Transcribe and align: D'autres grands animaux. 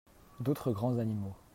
D'autres 0.39 0.71
grands 0.71 0.97
animaux. 0.97 1.35